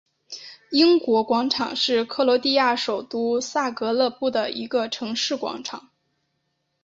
[0.71, 5.89] 英国广场是克罗地亚首都萨格勒布的一个城市广场。